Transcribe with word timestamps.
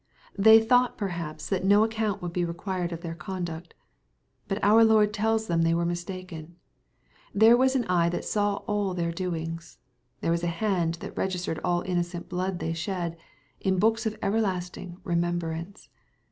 They 0.35 0.59
thought 0.59 0.97
perhaps 0.97 1.47
that 1.49 1.63
no 1.63 1.83
account 1.83 2.23
would 2.23 2.33
be 2.33 2.43
required 2.43 2.91
of 2.91 3.01
their 3.01 3.13
conduct. 3.13 3.75
But 4.47 4.57
our 4.63 4.83
Lord 4.83 5.13
tells 5.13 5.45
them 5.45 5.61
they 5.61 5.75
were 5.75 5.85
mistaken. 5.85 6.55
Th 7.33 7.43
ere 7.49 7.51
w 7.51 7.63
as 7.65 7.75
an 7.75 7.85
eye 7.85 8.09
that 8.09 8.25
sa 8.25 8.57
w 8.65 8.65
all 8.65 8.93
their 8.95 9.11
domgs. 9.11 9.77
There 10.21 10.31
was 10.31 10.43
a 10.43 10.47
hand 10.47 10.95
that 11.01 11.15
registered 11.15 11.59
all 11.63 11.83
the 11.83 11.89
innocent 11.89 12.29
blood 12.29 12.57
they 12.57 12.73
shed, 12.73 13.15
in 13.59 13.77
books 13.77 14.07
of 14.07 14.17
everlasting 14.23 14.97
remembrance. 15.03 15.87